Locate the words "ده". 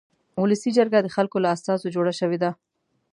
2.43-2.51